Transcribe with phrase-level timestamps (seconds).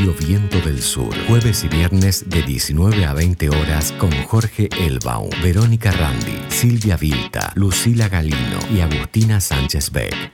[0.00, 5.92] Viento del Sur, jueves y viernes de 19 a 20 horas con Jorge Elbaum, Verónica
[5.92, 10.32] Randi, Silvia Vilta, Lucila Galino y Agustina Sánchez Beck.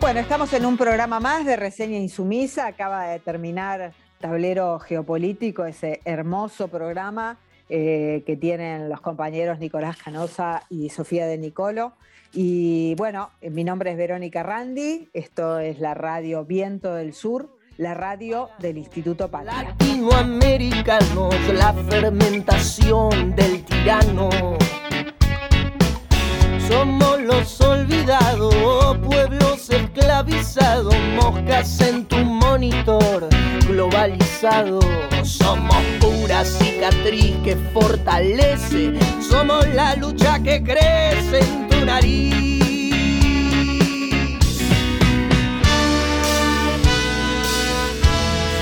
[0.00, 2.66] Bueno, estamos en un programa más de Reseña Insumisa.
[2.66, 7.38] Acaba de terminar Tablero Geopolítico, ese hermoso programa
[7.68, 11.92] eh, que tienen los compañeros Nicolás Canosa y Sofía de Nicolo.
[12.32, 17.94] Y bueno, mi nombre es Verónica Randi, esto es la radio Viento del Sur, la
[17.94, 19.62] radio del Instituto Patria.
[19.62, 24.28] Latinoamericanos, la fermentación del tirano.
[26.68, 28.54] Somos los olvidados,
[28.98, 33.26] pueblos esclavizados, moscas en tu monitor
[33.66, 34.80] globalizado.
[35.22, 38.92] Somos pura cicatriz que fortalece,
[39.22, 41.67] somos la lucha que crece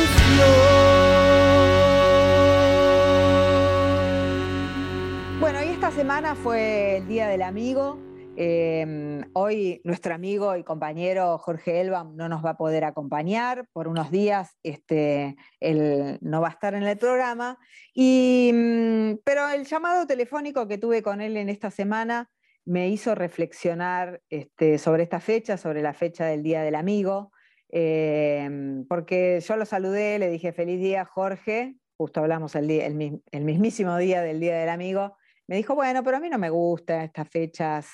[5.40, 7.98] Bueno, y esta semana fue el Día del Amigo.
[8.34, 13.88] Eh, hoy nuestro amigo y compañero Jorge Elba no nos va a poder acompañar por
[13.88, 17.58] unos días, este, él no va a estar en el programa,
[17.94, 22.30] mm, pero el llamado telefónico que tuve con él en esta semana
[22.64, 27.32] me hizo reflexionar este, sobre esta fecha, sobre la fecha del Día del Amigo,
[27.70, 28.48] eh,
[28.88, 34.22] porque yo lo saludé, le dije feliz día Jorge, justo hablamos el, el mismísimo día
[34.22, 37.88] del Día del Amigo, me dijo, bueno, pero a mí no me gustan estas fechas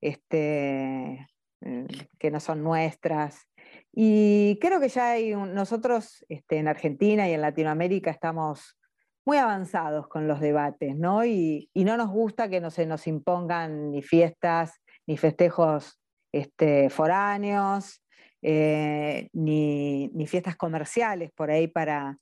[0.00, 1.26] este,
[1.60, 1.84] mm,
[2.18, 3.46] que no son nuestras.
[3.92, 8.76] Y creo que ya hay nosotros este, en Argentina y en Latinoamérica estamos
[9.24, 11.24] muy avanzados con los debates, ¿no?
[11.24, 16.00] Y, no nos gusta que no se nos impongan ni fiestas, ni festejos
[16.32, 18.02] este, foráneos,
[18.42, 22.18] eh, ni, fiestas comerciales por ahí para,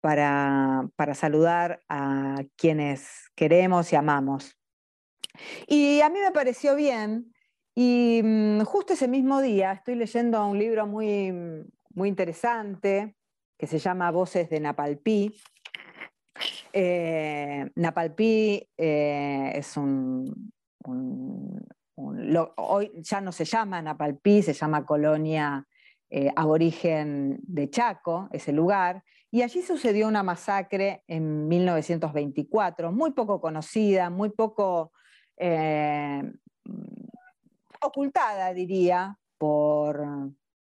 [0.00, 4.61] para, para saludar a quienes queremos y amamos.
[5.66, 7.32] Y a mí me pareció bien,
[7.74, 11.32] y mm, justo ese mismo día estoy leyendo un libro muy,
[11.94, 13.16] muy interesante
[13.58, 15.34] que se llama Voces de Napalpí.
[16.72, 20.52] Eh, Napalpí eh, es un,
[22.56, 25.66] hoy ya no se llama Napalpí, se llama Colonia
[26.10, 33.40] eh, Aborigen de Chaco, ese lugar, y allí sucedió una masacre en 1924, muy poco
[33.40, 34.92] conocida, muy poco
[35.44, 36.22] eh,
[37.80, 40.06] ocultada, diría, por,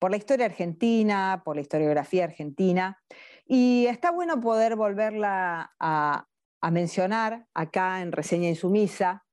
[0.03, 3.03] la historia argentina, por la historiografía argentina.
[3.47, 6.27] Y está bueno poder volverla a,
[6.71, 9.25] mencionar acá en Reseña Insumisa.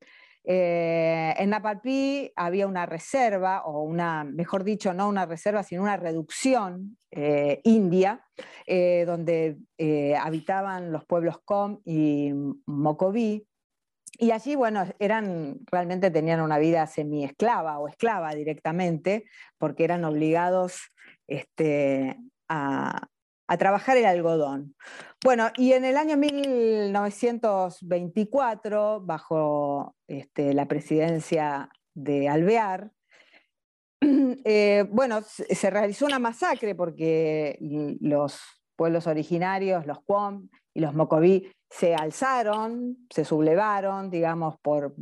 [0.45, 5.97] Eh, en Napalpí había una reserva, o una, mejor dicho, no una reserva, sino una
[5.97, 8.23] reducción eh, india,
[8.67, 9.57] donde
[10.21, 12.31] habitaban los pueblos Com y
[12.67, 13.47] Mocoví,
[14.17, 19.23] y allí, bueno, eran, realmente tenían una vida semi-esclava o esclava directamente,
[19.57, 20.91] porque eran obligados
[21.27, 22.15] este,
[22.47, 23.07] a,
[23.59, 24.75] trabajar el algodón.
[25.23, 32.89] Bueno, y en el año 1924, bajo este, la presidencia de Alvear,
[34.01, 37.59] eh, bueno, se realizó una masacre porque
[38.01, 38.41] los
[38.75, 41.47] pueblos originarios, los Quom y los Mocoví,
[41.77, 44.93] se alzaron, se sublevaron, digamos, por,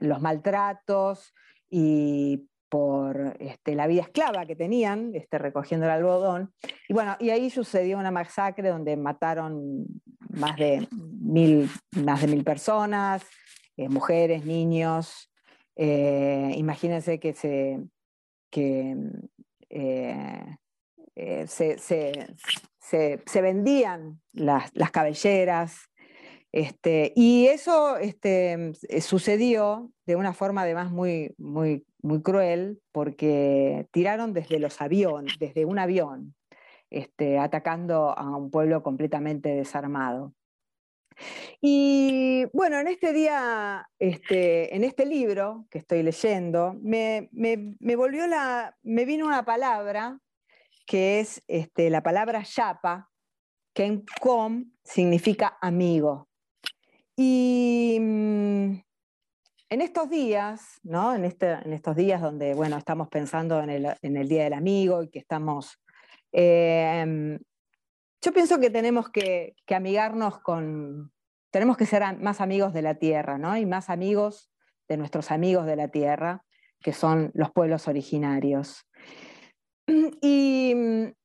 [0.00, 1.34] los maltratos
[1.68, 6.52] y por este, la vida esclava que tenían, este, recogiendo el algodón.
[6.88, 9.84] Y bueno, y ahí sucedió una masacre donde mataron
[10.28, 13.24] más de mil, más de mil personas,
[13.76, 15.32] eh, mujeres, niños.
[15.74, 17.80] Eh, imagínense que se,
[18.48, 18.96] que,
[19.70, 20.56] eh,
[21.48, 25.88] se, vendían las, las cabelleras,
[26.52, 31.84] este, y eso este, eh, sucedió de una forma además muy, muy,
[32.22, 36.34] cruel, porque tiraron desde los aviones, desde un avión,
[36.88, 40.32] este, atacando a un pueblo completamente desarmado.
[41.60, 47.28] Y bueno, en este día, en este libro que estoy leyendo, me,
[47.96, 50.20] volvió la, me vino una palabra
[50.86, 51.42] que es
[51.76, 53.10] la palabra yapa,
[53.74, 56.28] que en com significa amigo.
[57.16, 58.82] Y mm,
[59.70, 61.14] en estos días, ¿no?
[61.14, 65.08] En, este, en, estos días donde bueno, estamos pensando en el, Día del Amigo y
[65.08, 65.80] que estamos...
[66.32, 67.38] Em,
[68.20, 71.12] yo pienso que tenemos que, amigarnos con...
[71.50, 73.56] Tenemos que ser más amigos de la tierra, ¿no?
[73.56, 74.50] Y más amigos
[74.88, 76.42] de nuestros amigos de la tierra.
[76.80, 78.86] que son los pueblos originarios.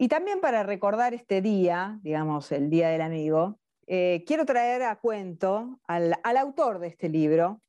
[0.00, 3.58] Y, también para recordar este día, digamos, el Día del Amigo,
[3.90, 7.62] eh, quiero traer a cuento al, autor de este libro,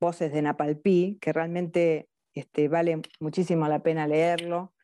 [0.00, 4.74] Voces de Napalpí, que realmente este, vale muchísimo la pena leerlo,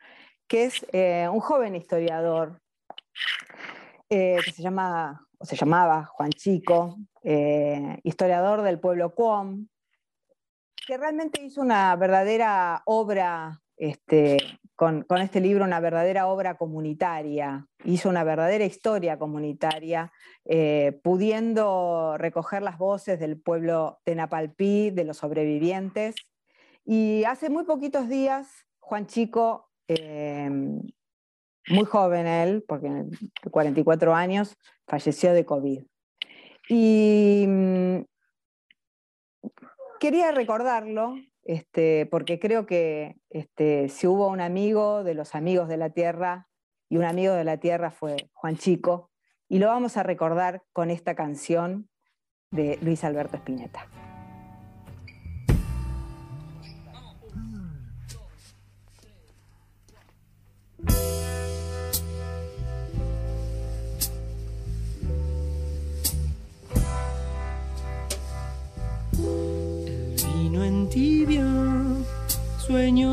[0.47, 2.63] que es eh, un joven historiador
[4.09, 6.97] eh, que se, llama, o se llamaba Juan Chico,
[8.03, 9.69] historiador del pueblo Cuom,
[10.87, 14.39] que realmente hizo una verdadera obra este,
[14.79, 20.13] con, este libro una verdadera obra comunitaria, hizo una verdadera historia comunitaria,
[20.45, 26.15] eh, pudiendo recoger las voces del pueblo de Napalpí, de los sobrevivientes.
[26.85, 34.57] Y hace muy poquitos días, Juan Chico, eh, muy joven él, porque de 44 años,
[34.87, 35.83] falleció de COVID.
[36.69, 37.99] Y mm,
[39.99, 41.17] quería recordarlo
[41.49, 46.47] este, porque creo que este, si hubo un amigo de los amigos de la tierra,
[46.91, 49.11] y un amigo de la tierra fue Juan Chico,
[49.49, 51.89] y lo vamos a recordar con esta canción
[52.51, 54.08] de Luis Alberto Spinetta.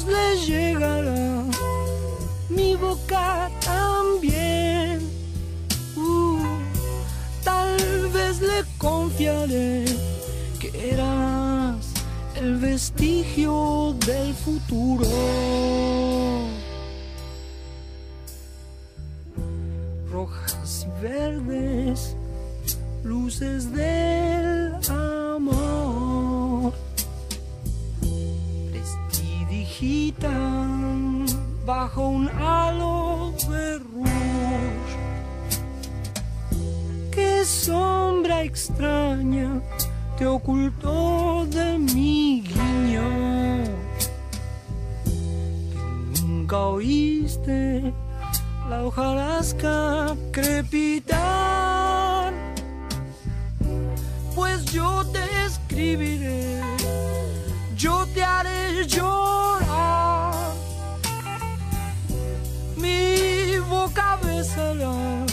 [0.00, 1.44] Voz le llegará,
[2.48, 5.00] mi boca también.
[5.96, 6.38] Uh,
[7.44, 7.76] tal
[8.12, 9.84] vez le confiaré
[10.58, 11.86] que eras
[12.36, 15.06] el vestigio del futuro.
[20.10, 22.16] Rojas y verdes
[23.04, 24.19] luces del
[31.64, 34.98] bajo un halo de rouge.
[37.10, 39.62] Qué sombra extraña
[40.18, 43.08] te ocultó de mi guiño.
[46.26, 47.94] Nunca oíste
[48.68, 51.90] la hojarasca crepitar
[54.34, 56.60] pues yo te escribiré,
[57.76, 59.59] yo te haré llorar.
[64.50, 65.29] Boca besará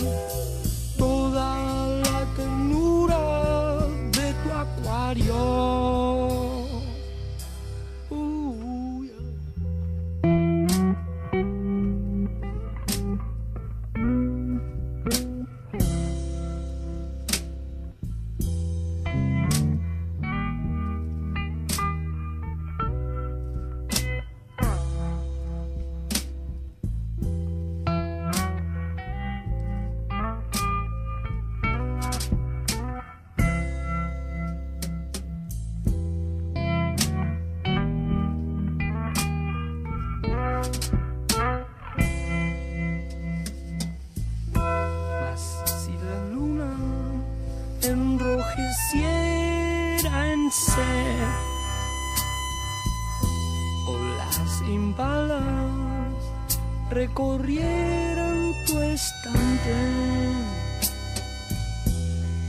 [56.90, 59.76] recorrieran tu estante,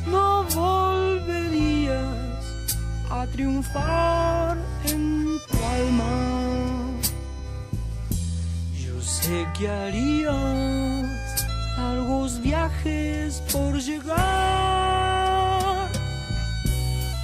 [0.06, 1.96] no volverías
[3.10, 6.14] a triunfar en tu alma.
[8.74, 11.06] Yo sé que harías
[11.76, 14.18] largos viajes por llegar.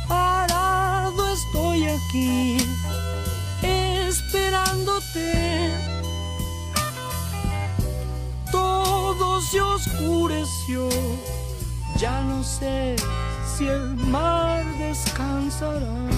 [0.08, 2.63] Parado estoy aquí
[4.98, 5.94] esperándote
[9.50, 10.88] se oscureció,
[11.98, 12.96] ya no sé
[13.56, 16.13] si el mar descansará.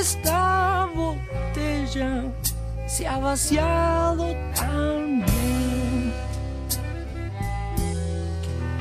[0.00, 2.24] Esta botella
[2.88, 6.14] se ha vaciado también.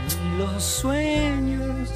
[0.08, 1.90] Que los sueños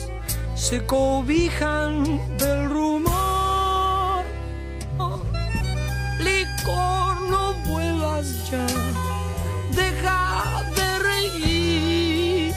[0.56, 2.04] se cobijan
[2.38, 4.26] del rumor.
[4.98, 5.22] Oh,
[6.20, 8.68] licor, no vuelvas ya,
[9.74, 12.54] deja de reír.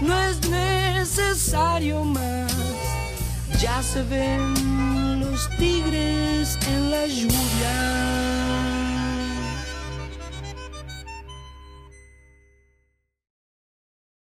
[0.00, 2.41] No es necesario más,
[3.62, 7.92] ya se ven los tigres en la lluvia.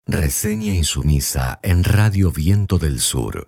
[0.06, 3.48] Reseña insumisa en Radio Viento del Sur.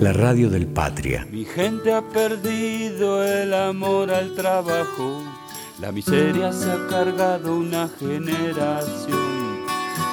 [0.00, 1.26] La radio del Patria.
[1.30, 5.23] Mi gente ha perdido el amor al trabajo,
[5.84, 9.66] la miseria se ha cargado una generación.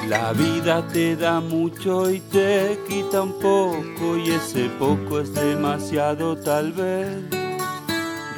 [0.10, 6.36] La vida te da mucho y te quita un poco y ese poco es demasiado
[6.36, 7.24] tal vez.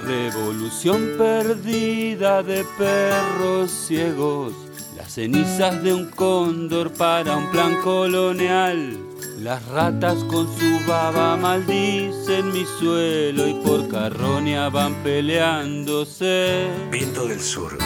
[0.05, 4.53] Revolución perdida de perros ciegos,
[4.95, 9.12] las cenizas de un cóndor para un plan colonial.
[9.43, 16.69] Las ratas con su baba maldicen mi suelo y por carroña van peleándose.
[16.89, 17.77] Viento del Sur.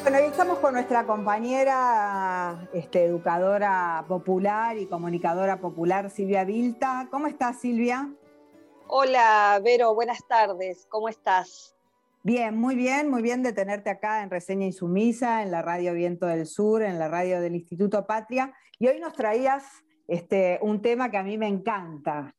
[0.00, 7.08] Bueno, hoy estamos con nuestra compañera este, educadora popular y comunicadora popular Silvia Vilta.
[7.10, 8.14] ¿Cómo estás, Silvia?
[8.86, 10.86] Hola, Vero, buenas tardes.
[10.88, 11.75] ¿Cómo estás?
[12.26, 16.26] Bien, muy bien, muy bien de tenerte acá en Reseña Insumisa, en la radio Viento
[16.26, 18.52] del Sur, en la radio del Instituto Patria.
[18.80, 19.62] Y hoy nos traías
[20.08, 22.34] este, un tema que a mí me encanta.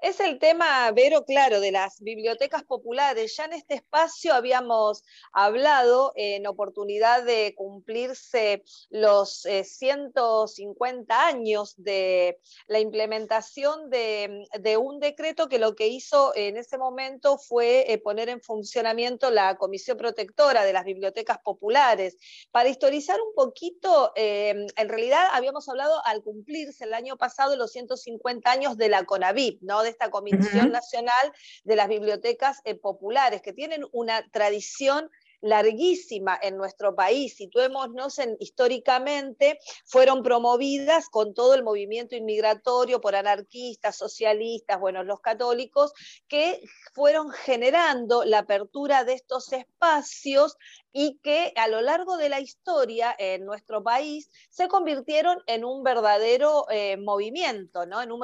[0.00, 3.34] Es el tema, Vero, claro, de las bibliotecas populares.
[3.36, 5.02] Ya en este espacio habíamos
[5.32, 12.38] hablado en oportunidad de cumplirse los 150 eh, años de
[12.68, 14.46] la implementación de,
[14.80, 19.56] un decreto que lo que hizo en ese momento fue eh, poner en funcionamiento la
[19.56, 22.16] Comisión Protectora de las Bibliotecas Populares.
[22.52, 27.72] Para historizar un poquito, eh, en realidad habíamos hablado al cumplirse el año pasado los
[27.72, 29.87] 150 años de la CONAVIP, ¿no?
[29.88, 31.32] Esta Comisión Nacional
[31.64, 37.36] de las Bibliotecas eh, Populares, que tienen una tradición larguísima en nuestro país.
[37.36, 45.20] Situémonos en, históricamente, fueron promovidas con todo el movimiento inmigratorio por anarquistas, socialistas, bueno, los
[45.20, 45.92] católicos,
[46.28, 46.60] que
[46.94, 50.56] fueron generando la apertura de estos espacios
[50.92, 55.82] y que a lo largo de la historia en nuestro país se convirtieron en un
[55.82, 58.02] verdadero eh, movimiento, ¿no?
[58.02, 58.20] en un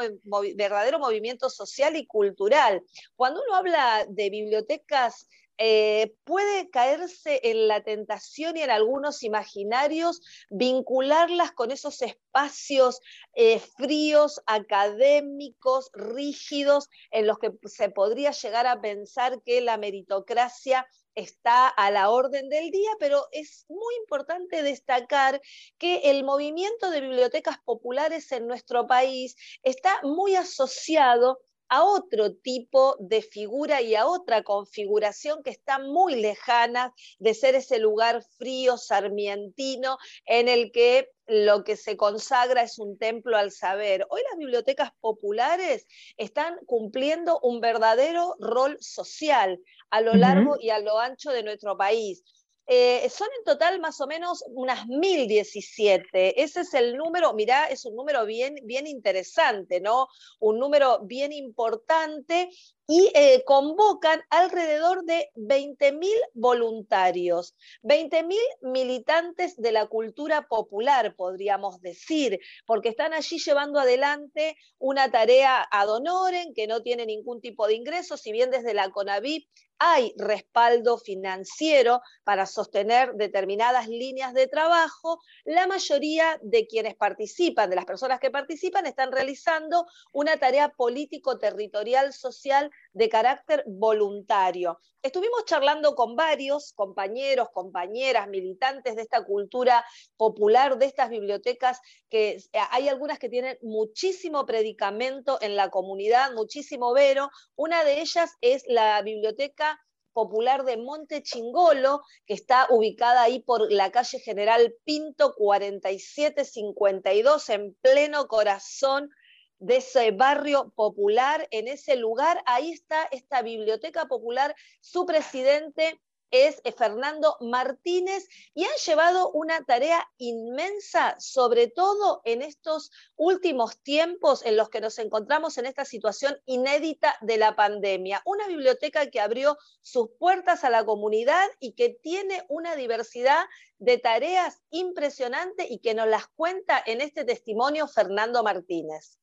[0.56, 2.82] verdadero movimiento social y cultural.
[3.16, 10.20] Cuando uno habla de bibliotecas eh, puede caerse en la tentación y en algunos imaginarios
[10.50, 13.00] vincularlas con esos espacios
[13.34, 20.86] eh, fríos, académicos, rígidos, en los que se podría llegar a pensar que la meritocracia
[21.14, 25.40] está a la orden del día, pero es muy importante destacar
[25.78, 32.96] que el movimiento de bibliotecas populares en nuestro país está muy asociado a otro tipo
[33.00, 38.76] de figura y a otra configuración que está muy lejana de ser ese lugar frío,
[38.76, 44.06] sarmientino, en el que lo que se consagra es un templo al saber.
[44.10, 49.58] Hoy las bibliotecas populares están cumpliendo un verdadero rol social
[49.90, 52.22] a lo largo y a lo ancho de nuestro país.
[52.66, 56.42] Eh, son en total más o menos unas 1017.
[56.42, 60.08] Ese es el número, mirá, es un número bien, bien interesante, ¿no?
[60.40, 62.50] Un número bien importante
[62.86, 72.40] y eh, convocan alrededor de 20.000 voluntarios, 20.000 militantes de la cultura popular, podríamos decir,
[72.66, 77.74] porque están allí llevando adelante una tarea ad honorem que no tiene ningún tipo de
[77.74, 79.48] ingresos, si bien desde la CONAVIP
[79.78, 87.76] hay respaldo financiero para sostener determinadas líneas de trabajo, la mayoría de quienes participan, de
[87.76, 94.78] las personas que participan, están realizando una tarea político-territorial social de carácter voluntario.
[95.02, 99.84] Estuvimos charlando con varios compañeros, compañeras, militantes de esta cultura
[100.16, 102.38] popular, de estas bibliotecas, que
[102.70, 107.30] hay algunas que tienen muchísimo predicamento en la comunidad, muchísimo vero.
[107.56, 109.80] Una de ellas es la biblioteca
[110.14, 117.74] Popular de Monte Chingolo, que está ubicada ahí por la calle General Pinto 4752, en
[117.82, 119.10] pleno corazón
[119.58, 126.00] de ese barrio popular, en ese lugar, ahí está esta biblioteca popular, su presidente
[126.34, 133.78] es eh, Fernando Martínez y han llevado una tarea inmensa, sobre todo en estos últimos
[133.82, 138.20] tiempos en los que nos encontramos en esta situación inédita de la pandemia.
[138.24, 143.44] Una biblioteca que abrió sus puertas a la comunidad y que tiene una diversidad
[143.78, 149.20] de tareas impresionante y que nos las cuenta en este testimonio Fernando Martínez.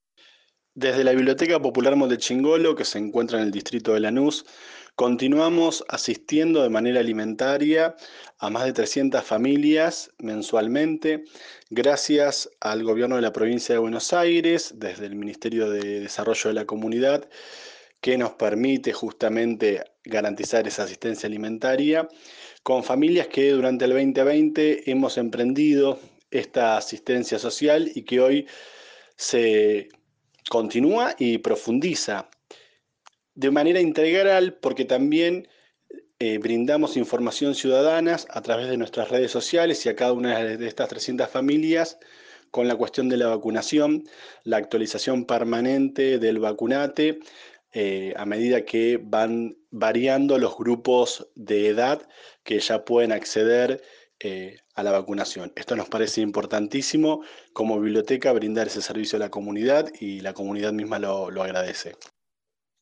[0.74, 4.46] Desde la Biblioteca Popular Montechingolo, que se encuentra en el distrito de Lanús,
[4.96, 7.98] continuamos asistiendo de manera alimentaria
[8.40, 11.26] a más de 300 familias mensualmente,
[11.70, 16.54] gracias al gobierno de la provincia de Buenos Aires, desde el Ministerio de Desarrollo de
[16.54, 17.28] la Comunidad,
[18.00, 22.08] que nos permite justamente garantizar esa asistencia alimentaria,
[22.64, 26.00] con familias que durante el 2020 hemos emprendido
[26.32, 28.48] esta asistencia social y que hoy
[29.18, 29.90] se
[30.52, 32.30] continúa y profundiza
[33.36, 35.48] de manera integral porque también
[36.20, 40.68] eh, brindamos información ciudadana a través de nuestras redes sociales y a cada una de
[40.68, 42.00] estas 300 familias
[42.52, 44.04] con la cuestión de la vacunación,
[44.44, 47.20] la actualización permanente del vacunate,
[47.72, 52.06] eh, a medida que van variando los grupos de edad
[52.44, 53.82] que ya pueden acceder
[54.20, 55.54] eh, a la vacunación.
[55.56, 60.74] Esto nos parece importantísimo como biblioteca brindar ese servicio a la comunidad y la comunidad
[60.74, 61.96] misma lo, agradece.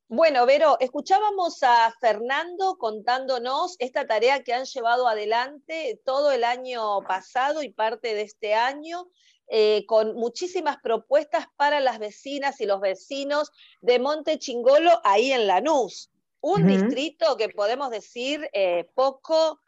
[0.07, 7.01] Bueno, Vero, escuchábamos a Fernando contándonos esta tarea que han llevado adelante todo el año
[7.01, 9.07] pasado y parte de este año,
[9.47, 15.45] eh, con muchísimas propuestas para las vecinas y los vecinos de Monte Chingolo, ahí en
[15.45, 16.09] Lanús.
[16.41, 19.59] Un distrito que podemos decir eh, poco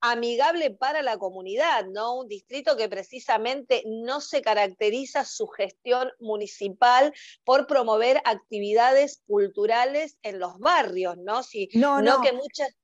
[0.00, 2.16] amigable para la comunidad, ¿no?
[2.18, 7.12] Un distrito que precisamente no se caracteriza su gestión municipal
[7.44, 11.42] por promover actividades culturales en los barrios, ¿no?
[11.42, 12.74] Si, no, no, que muchas...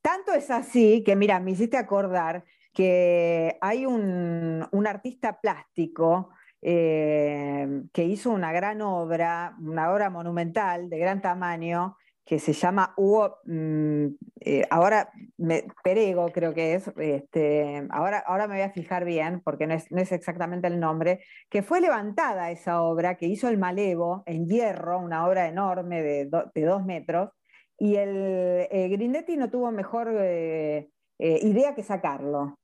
[0.00, 6.30] Tanto es así que, mira, me hiciste acordar que hay un, artista plástico
[6.62, 11.96] eh, que hizo una gran obra, una obra monumental de gran tamaño,
[12.26, 14.06] que se llama Hugo, mm,
[14.40, 19.40] eh, ahora me, Perego creo que es, este, ahora, ahora me voy a fijar bien
[19.42, 23.48] porque no es, no es, exactamente el nombre, que fue levantada esa obra, que hizo
[23.48, 27.30] el Malevo en hierro, una obra enorme de, dos metros,
[27.78, 32.58] y el Grindetti no tuvo mejor eh, eh, idea que sacarlo.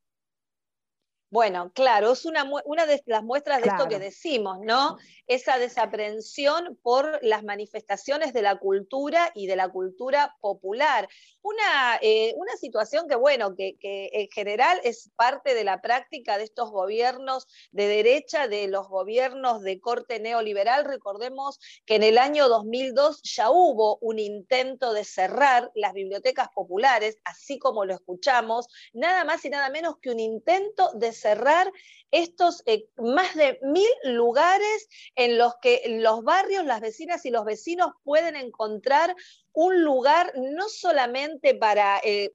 [1.32, 4.98] Bueno, claro, es una, una de las muestras de esto que decimos, ¿no?
[5.26, 11.08] Esa desaprensión por las manifestaciones de la cultura y de la cultura popular.
[11.40, 16.36] Una, eh, una situación que, bueno, que, que, en general es parte de la práctica
[16.36, 20.84] de estos gobiernos de derecha, de los gobiernos de corte neoliberal.
[20.84, 27.16] Recordemos que en el año 2002 ya hubo un intento de cerrar las bibliotecas populares,
[27.24, 31.72] así como lo escuchamos, nada más y nada menos que un intento de cerrar
[32.10, 37.44] estos eh, más de mil lugares en los que los barrios, las vecinas y los
[37.44, 39.16] vecinos pueden encontrar
[39.52, 42.34] un lugar no solamente para eh,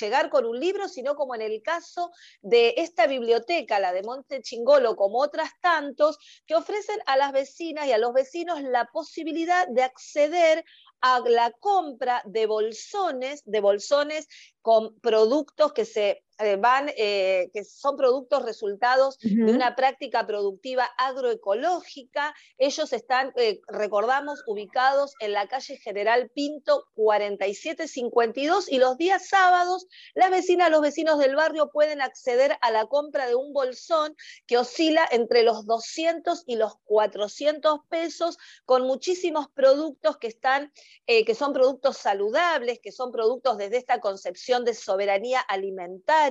[0.00, 4.40] llegar con un libro, sino como en el caso de esta biblioteca, la de Monte
[4.40, 9.66] Chingolo, como otras tantos, que ofrecen a las vecinas y a los vecinos la posibilidad
[9.68, 10.64] de acceder
[11.00, 14.28] a la compra de bolsones, de bolsones
[14.62, 20.88] con productos que se eh, van, eh, que son productos resultados de una práctica productiva
[20.96, 22.34] agroecológica.
[22.56, 29.86] Ellos están, eh, recordamos, ubicados en la calle General Pinto 4752 y los días sábados
[30.14, 34.56] las vecinas, los vecinos del barrio pueden acceder a la compra de un bolsón que
[34.56, 40.72] oscila entre los 200 y los 400 pesos con muchísimos productos que están,
[41.06, 46.29] que son productos saludables, que son productos desde esta concepción de soberanía alimentaria,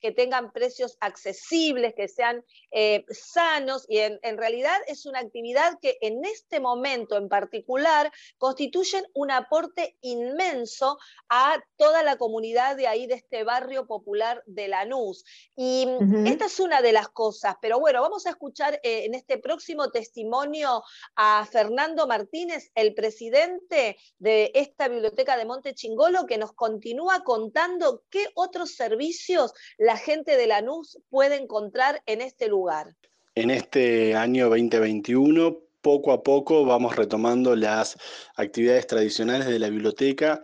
[0.00, 5.98] que tengan precios accesibles, que sean eh, sanos y en, realidad es una actividad que
[6.00, 13.06] en este momento en particular constituyen un aporte inmenso a toda la comunidad de ahí,
[13.06, 15.24] de este barrio popular de Lanús.
[15.56, 15.88] Y
[16.26, 19.90] esta es una de las cosas, pero bueno, vamos a escuchar eh, en este próximo
[19.90, 20.82] testimonio
[21.16, 28.02] a Fernando Martínez, el presidente de esta biblioteca de Monte Chingolo, que nos continúa contando
[28.10, 29.37] qué otros servicios
[29.78, 32.94] la gente de Lanús puede encontrar en este lugar.
[33.34, 37.96] En este año 2021, poco a poco vamos retomando las
[38.36, 40.42] actividades tradicionales de la biblioteca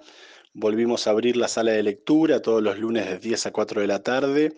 [0.55, 3.87] volvimos a abrir la sala de lectura todos los lunes de 10 a 4 de
[3.87, 4.55] la tarde,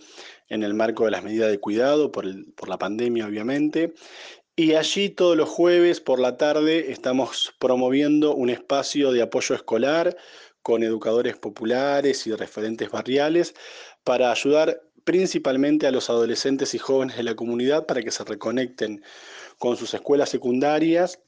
[0.49, 3.95] en el marco de las medidas de cuidado por, la pandemia, obviamente.
[4.55, 10.17] Y allí todos los jueves por la tarde estamos promoviendo un espacio de apoyo escolar
[10.63, 13.55] con educadores populares y referentes barriales
[14.07, 19.03] para ayudar principalmente a los adolescentes y jóvenes de la comunidad para que se reconecten
[19.59, 21.19] con sus escuelas secundarias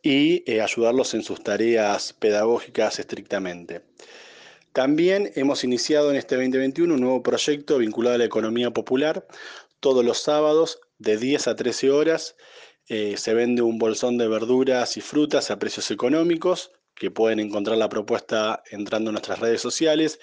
[0.00, 3.80] y eh, ayudarlos en sus tareas pedagógicas estrictamente.
[4.72, 9.26] También hemos iniciado en este 2021 un nuevo proyecto vinculado a la economía popular.
[9.80, 12.36] Todos los sábados de 10 a 13 horas
[12.86, 17.76] eh, se vende un bolsón de verduras y frutas a precios económicos que pueden encontrar
[17.76, 20.20] la propuesta entrando a nuestras redes sociales.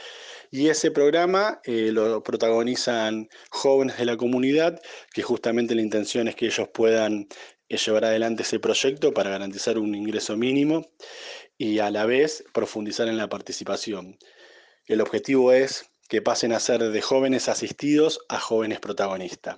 [0.51, 4.81] Y ese programa eh, lo protagonizan jóvenes de la comunidad,
[5.13, 7.27] que justamente la intención es que ellos puedan
[7.69, 10.87] eh, llevar adelante ese proyecto para garantizar un ingreso mínimo
[11.57, 14.17] y a la vez profundizar en la participación.
[14.85, 19.57] El objetivo es que pasen a ser de jóvenes asistidos a jóvenes protagonistas.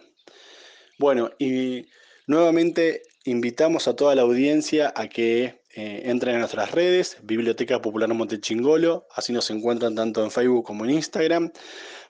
[0.98, 1.86] Bueno, y
[2.26, 8.12] nuevamente invitamos a toda la audiencia a que eh, entren a nuestras redes, Biblioteca Popular
[8.14, 11.52] Montechingolo, así nos encuentran tanto en Facebook como en Instagram,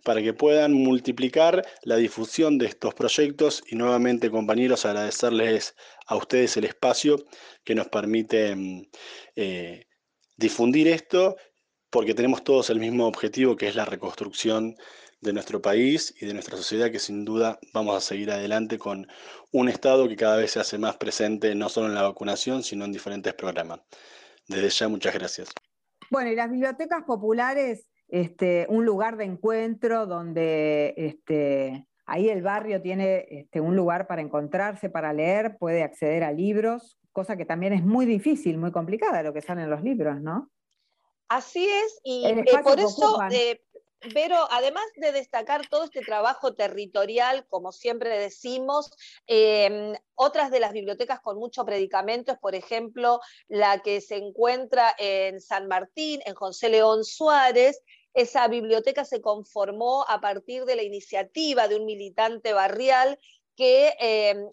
[0.04, 5.76] para que puedan multiplicar la difusión de estos proyectos y nuevamente compañeros agradecerles
[6.08, 7.18] a ustedes el espacio
[7.66, 8.84] que nos permite mm,
[9.36, 9.88] eh,
[10.38, 11.36] difundir esto
[11.90, 14.76] porque tenemos todos el mismo objetivo que es la reconstrucción
[15.22, 19.08] de nuestro país y de nuestra sociedad que sin duda vamos a seguir adelante con
[19.52, 22.86] un Estado que cada vez se hace más presente no solo en la vacunación, sino
[22.86, 23.82] en diferentes programas.
[24.48, 25.50] Desde ya, muchas gracias.
[26.10, 32.82] Bueno, y las bibliotecas populares, este, un lugar de encuentro donde este, ahí el barrio
[32.82, 37.74] tiene este, un lugar para encontrarse, para leer, puede acceder a libros, cosa que también
[37.74, 40.50] es muy difícil, muy complicada lo que salen los libros, ¿no?
[41.28, 43.20] Así es, y eh, por eso
[44.14, 48.92] pero además de destacar todo este trabajo territorial, como siempre decimos,
[49.28, 54.96] em, otras de las bibliotecas con mucho predicamento es, por ejemplo, la que se encuentra
[54.98, 57.82] en San Martín, en José León Suárez.
[58.14, 63.20] Esa biblioteca se conformó a partir de la iniciativa de un militante barrial
[63.60, 64.50] que em,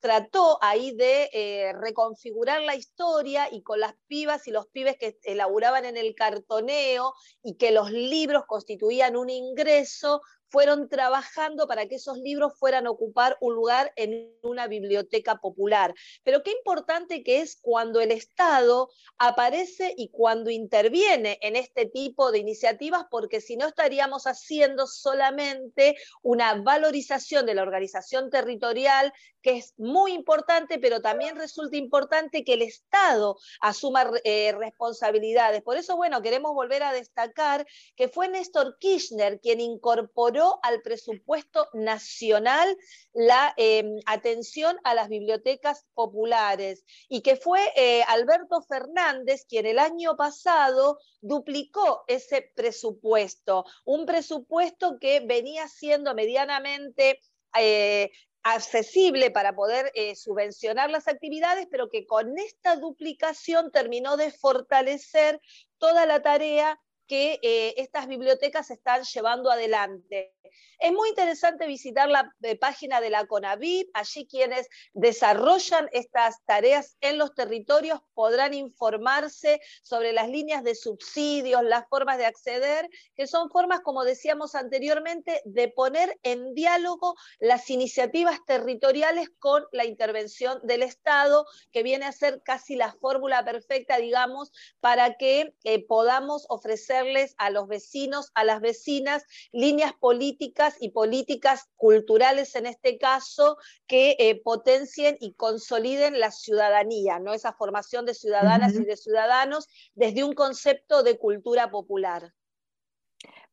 [0.00, 5.18] trató ahí de eh, reconfigurar la historia y con las pibas y los pibes que
[5.24, 11.96] elaboraban en el cartoneo y que los libros constituían un ingreso, fueron trabajando para que
[11.96, 15.94] esos libros fueran a ocupar un lugar en una biblioteca popular.
[16.24, 22.32] Pero qué importante que es cuando el Estado aparece y cuando interviene en este tipo
[22.32, 29.58] de iniciativas, porque si no estaríamos haciendo solamente una valorización de la organización territorial, que
[29.58, 35.62] es muy importante, pero también resulta importante que el Estado asuma eh, responsabilidades.
[35.62, 41.68] Por eso, bueno, queremos volver a destacar que fue Néstor Kirchner quien incorporó al presupuesto
[41.72, 42.76] nacional
[43.12, 49.78] la em, atención a las bibliotecas populares y que fue eh, Alberto Fernández quien el
[49.78, 57.20] año pasado duplicó ese presupuesto, un presupuesto que venía siendo medianamente...
[57.58, 58.10] Eh,
[58.44, 65.40] accesible para poder eh, subvencionar las actividades, pero que con esta duplicación terminó de fortalecer
[65.78, 70.34] toda la tarea que eh, estas bibliotecas están llevando adelante.
[70.78, 76.96] Es muy interesante visitar la eh, página de la CONAVIP, allí quienes desarrollan estas tareas
[77.00, 83.26] en los territorios podrán informarse sobre las líneas de subsidios, las formas de acceder, que
[83.26, 90.60] son formas, como decíamos anteriormente, de poner en diálogo las iniciativas territoriales con la intervención
[90.62, 96.46] del Estado, que viene a ser casi la fórmula perfecta, digamos, para que eh, podamos
[96.48, 96.97] ofrecer
[97.36, 104.16] a los vecinos, a las vecinas, líneas políticas y políticas culturales en este caso que
[104.18, 107.32] eh, potencien y consoliden la ciudadanía, ¿no?
[107.32, 112.32] esa formación de ciudadanas y de ciudadanos desde un concepto de cultura popular.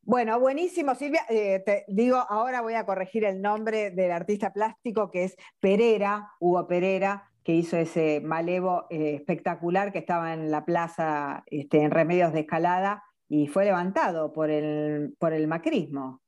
[0.01, 1.25] Bueno, buenísimo, Silvia.
[1.29, 6.31] Eh, te digo, ahora voy a corregir el nombre del artista plástico que es Pereira,
[6.39, 11.91] Hugo Pereira, que hizo ese malevo eh, espectacular que estaba en la plaza este, en
[11.91, 16.21] Remedios de Escalada y fue levantado por el, por el macrismo.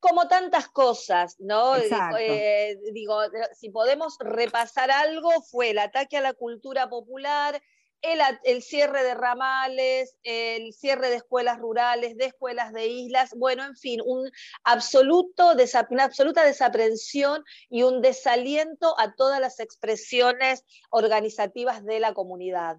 [0.00, 1.76] Como tantas cosas, ¿no?
[1.76, 3.20] Eh, digo,
[3.52, 7.60] si podemos repasar algo, fue el ataque a la cultura popular,
[8.02, 13.76] el, cierre de ramales, el cierre de escuelas rurales, de escuelas de islas, bueno, en
[13.76, 14.30] fin, un
[14.64, 15.54] absoluto,
[15.90, 22.78] una absoluta desaprensión y un desaliento a todas las expresiones organizativas de la comunidad.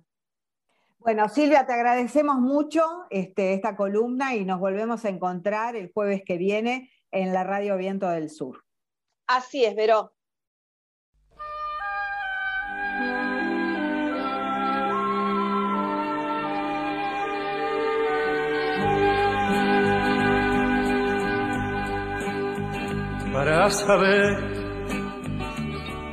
[1.01, 6.23] Bueno, Silvia, te agradecemos mucho este, esta columna y nos volvemos a encontrar el jueves
[6.25, 8.65] que viene en la Radio Viento del Sur.
[9.25, 10.11] Así es, Veró.
[23.31, 24.37] Para saber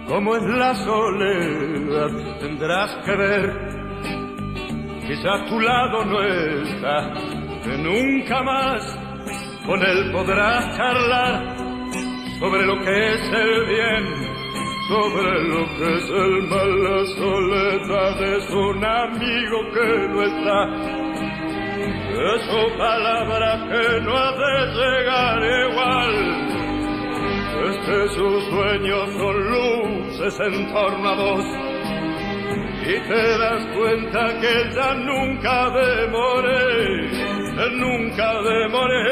[0.07, 3.76] cómo es la soledad tendrás que ver
[5.07, 7.13] que a tu lado no está,
[7.63, 8.99] que nunca más
[9.65, 11.57] con él podrás charlar
[12.41, 14.05] sobre lo que es el bien,
[14.89, 20.61] sobre lo que es el mal, la soledad es un amigo que no está.
[22.17, 25.39] Es su palabra que no ha de llegar
[25.71, 26.15] igual.
[27.69, 31.66] Es que sus sueños son luces en torno a vos
[32.89, 37.11] y te das cuenta que ya nunca demoré,
[37.73, 39.03] nunca demoré.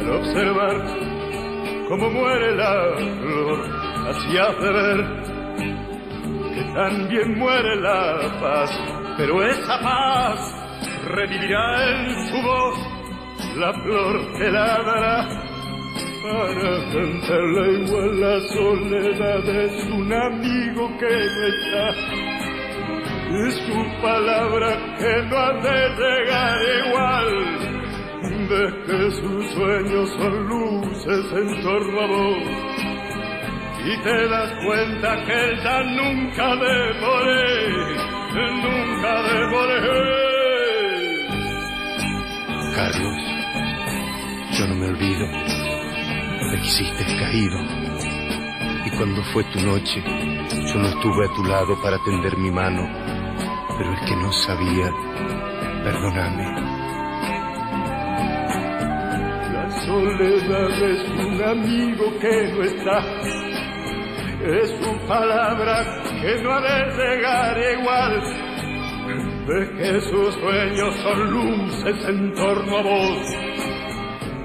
[0.00, 0.76] Al observar
[1.88, 3.58] cómo muere la flor,
[4.08, 5.00] así hace ver
[6.54, 8.70] que también muere la paz,
[9.18, 10.38] pero esa paz
[11.08, 12.78] revivirá en su voz,
[13.56, 15.43] la flor que la dará
[16.24, 21.86] para igual la soledad es un amigo que no está.
[23.46, 27.30] Es su palabra que no ha de llegar igual.
[28.48, 32.38] De que sus sueños son luces en torno a vos.
[33.84, 37.68] Y te das cuenta que ella nunca demoré,
[38.62, 39.80] nunca demoré.
[42.74, 43.18] Carlos,
[44.58, 45.63] yo no me olvido
[46.54, 47.58] me quisiste caído.
[48.86, 52.88] Y cuando fue tu noche, yo no estuve a tu lado para tender mi mano,
[53.76, 54.90] pero el que no sabía,
[55.82, 56.44] perdóname.
[59.52, 62.98] La soledad es un amigo que no está,
[64.44, 68.44] es su palabra que no ha de llegar igual.
[69.46, 73.43] De que sus sueños son luces en torno a vos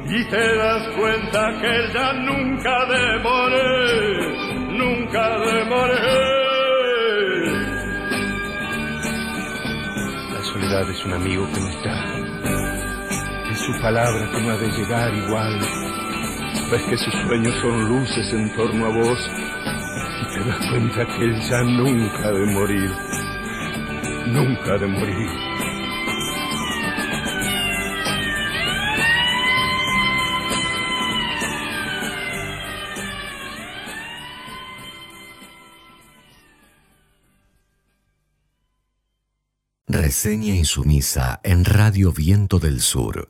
[0.10, 6.00] y te das cuenta que ya nunca demoré, nunca demoré.
[10.34, 12.06] La soledad es un amigo que no está,
[13.52, 15.60] es su palabra que no ha de llegar igual.
[16.72, 19.32] Ves que sus sueños son luces en torno a vos
[20.22, 22.92] y te das cuenta que él ya nunca ha de morir,
[24.26, 25.49] nunca ha de morir.
[40.22, 43.30] Reseña insumisa en Radio Viento del Sur.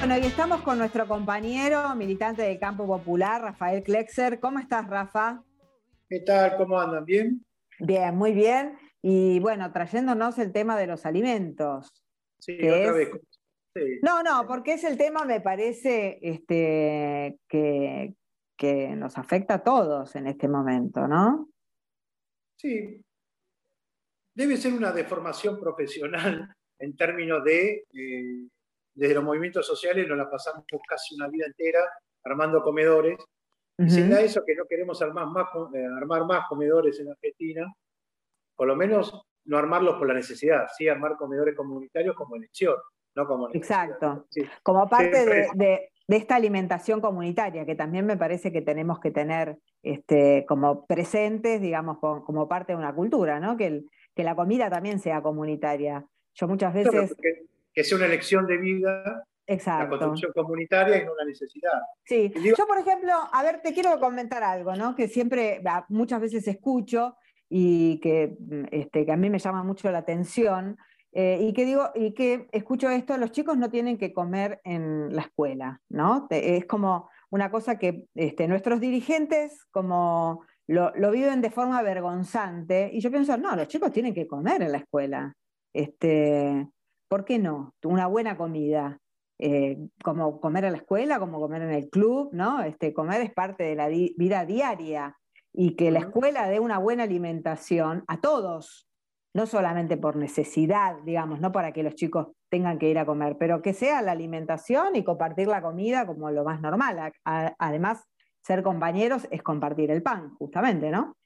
[0.00, 4.40] Bueno, y estamos con nuestro compañero, militante del campo popular, Rafael Klexer.
[4.40, 5.44] ¿Cómo estás, Rafa?
[6.08, 6.56] ¿Qué tal?
[6.56, 7.04] ¿Cómo andan?
[7.04, 7.46] ¿Bien?
[7.78, 8.76] Bien, muy bien.
[9.00, 11.92] Y bueno, trayéndonos el tema de los alimentos.
[12.40, 13.08] Sí, otra vez.
[14.02, 18.16] No, no, porque es el tema, me parece, este, que,
[18.56, 21.50] que nos afecta a todos en este momento, ¿no?
[22.62, 23.04] Sí.
[24.34, 26.48] Debe ser una deformación profesional
[26.78, 28.48] en términos de, eh,
[28.94, 31.80] desde los movimientos sociales nos la pasamos casi una vida entera
[32.24, 33.18] armando comedores.
[33.78, 37.66] Uh Si da eso que no queremos armar más, eh, armar más comedores en Argentina,
[38.54, 39.12] por lo menos
[39.44, 42.76] no armarlos por la necesidad, sí armar comedores comunitarios como elección,
[43.16, 43.86] no como necesidad.
[43.86, 44.28] Exacto.
[44.62, 49.58] Como parte de, de esta alimentación comunitaria, que también me parece que tenemos que tener
[49.82, 53.56] este, como presentes, digamos, como, parte de una cultura, ¿no?
[53.56, 56.06] Que, que, la comida también sea comunitaria.
[56.34, 57.14] Yo muchas veces...
[57.74, 59.96] que, sea una elección de vida, Exacto.
[59.96, 61.80] la construcción comunitaria no una necesidad.
[62.04, 64.94] Sí, yo por ejemplo, a ver, te quiero comentar algo, ¿no?
[64.94, 67.16] Que siempre, muchas veces escucho
[67.48, 68.36] y que,
[68.70, 70.78] este, que a mí me llama mucho la atención,
[71.14, 75.14] eh, y que digo, y que escucho esto, los chicos no tienen que comer en
[75.14, 76.26] la escuela, ¿no?
[76.30, 83.00] Es como una cosa que este, nuestros dirigentes como lo, viven de forma vergonzante, y
[83.00, 85.34] yo pienso, no, los chicos tienen que comer en la escuela.
[85.74, 86.68] Este,
[87.08, 87.74] ¿Por qué no?
[87.84, 88.98] Una buena comida.
[89.38, 92.62] Eh, como comer en la escuela, como comer en el club, ¿no?
[92.62, 95.16] Este, comer es parte de la vida diaria
[95.52, 98.86] y que la escuela dé una buena alimentación a todos,
[99.34, 103.36] no solamente por necesidad, digamos, no para que los chicos tengan que ir a comer,
[103.38, 107.12] pero que sea la alimentación y compartir la comida como lo más normal.
[107.24, 108.04] Además,
[108.42, 111.16] ser compañeros es compartir el pan, justamente, ¿no?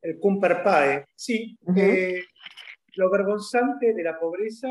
[0.00, 1.58] El cumperpae, sí.
[1.76, 2.22] Eh,
[2.94, 4.68] lo vergonzante de la pobreza,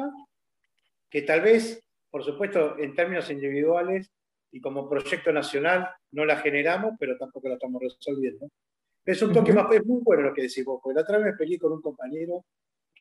[1.10, 4.10] que tal vez, por supuesto, en términos individuales
[4.52, 8.48] y como proyecto nacional no la generamos, pero tampoco la estamos resolviendo.
[9.06, 11.28] Es un toque más, es muy bueno lo que decís vos, porque la otra vez
[11.28, 12.46] me peleé con un compañero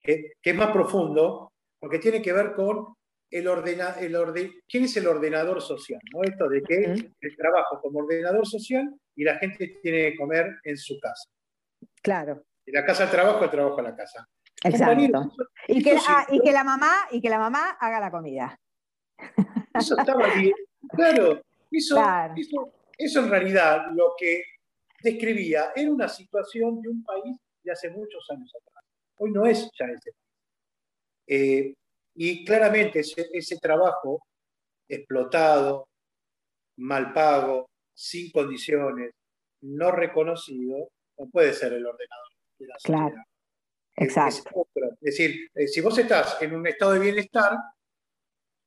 [0.03, 2.95] que, es más profundo, porque tiene que ver con
[3.31, 6.23] el, ordena, el orden, quién es el ordenador social, ¿no?
[6.23, 6.85] Esto de que
[7.21, 11.29] el trabajo como ordenador social y la gente tiene que comer en su casa.
[12.03, 12.43] Claro.
[12.65, 14.27] De la casa al trabajo, el trabajo a la casa.
[14.65, 15.33] Exacto.
[15.69, 18.59] Y que, ah, y que, la mamá, y que la mamá haga la comida.
[19.75, 20.55] Eso estaba bien.
[20.91, 24.43] Claro, eso, eso, en realidad lo que
[25.03, 28.78] describía era una situación de un país de hace muchos años atrás.
[29.19, 30.29] Hoy no es ya ese país.
[31.27, 31.75] Eh,
[32.15, 34.23] y claramente ese, trabajo
[34.89, 35.89] explotado,
[36.79, 39.13] mal pago, sin condiciones,
[39.63, 42.29] no reconocido, no puede ser el ordenador
[42.59, 43.09] de la sociedad.
[43.09, 43.25] Claro.
[43.97, 44.69] Exacto.
[44.75, 47.57] Es, decir, eh, si vos estás en un estado de bienestar,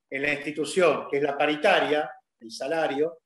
[0.09, 3.19] en la institución, que es la paritaria, el salario,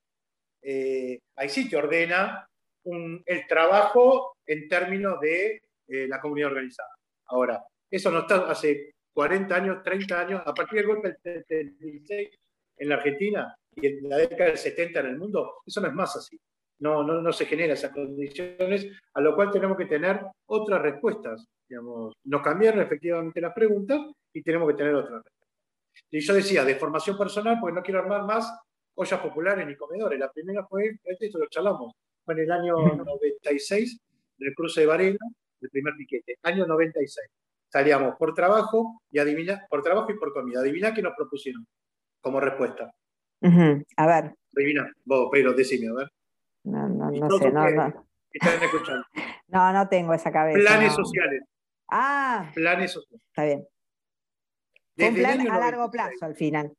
[0.61, 2.47] eh, ahí sí te ordena
[2.83, 6.94] el trabajo en términos de eh, la comunidad organizada.
[7.27, 12.29] Ahora, eso no está hace 40 años, 30 años, a partir del golpe del 76
[12.77, 15.93] en la Argentina y en la década del 70 en el mundo, eso no es
[15.93, 16.39] más así.
[16.79, 21.45] No, no, no se generan esas condiciones, a lo cual tenemos que tener otras respuestas.
[21.67, 24.01] Digamos, nos cambiaron efectivamente las preguntas
[24.33, 25.35] y tenemos que tener otras respuestas.
[26.11, 28.53] Y yo decía, de formación personal, porque no quiero armar más
[28.95, 30.19] ollas populares ni comedores.
[30.19, 33.99] La primera fue, esto lo charlamos, fue en el año 96,
[34.38, 35.19] del cruce de Varela,
[35.65, 37.30] el primer piquete, año 96
[37.75, 40.62] salíamos por trabajo y adivina, por trabajo y por comida.
[40.62, 41.67] Adivina qué nos propusieron
[42.21, 42.89] como respuesta.
[43.97, 44.34] A ver.
[44.56, 46.12] Adivina, vos, pero decime, a ver.
[46.63, 48.08] No, no, no sé, no, no.
[48.32, 49.06] Están escuchando.
[49.49, 50.58] no, no tengo esa cabeza.
[50.58, 51.43] Planes sociales.
[51.91, 52.49] Ah.
[52.56, 53.21] Planes sociales.
[53.28, 53.67] Está bien.
[55.10, 56.73] un plan a largo plazo al final.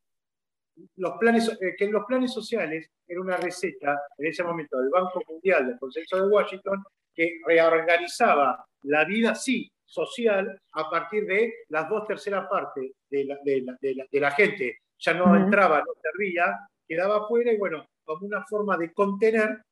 [0.97, 5.21] Los planes, eh, que los planes sociales era una receta en ese momento del Banco
[5.29, 6.83] Mundial del Consenso de Washington
[7.15, 13.39] que reorganizaba la vida, sí, social a partir de las dos terceras partes de la,
[13.43, 14.79] de la, gente.
[14.99, 19.63] Ya no entraba, no servía, quedaba fuera y bueno, como una forma de contener,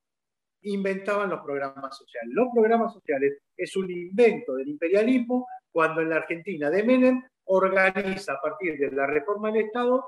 [0.63, 2.31] inventaban los programas sociales.
[2.33, 8.35] Los programas sociales es un invento del imperialismo cuando en la Argentina de Menem organiza
[8.35, 10.05] a partir de la reforma del Estado